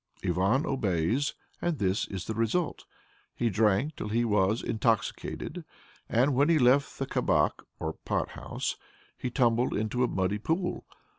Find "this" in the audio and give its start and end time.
1.77-2.07